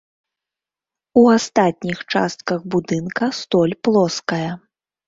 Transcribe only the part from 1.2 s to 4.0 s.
У астатніх частках будынка столь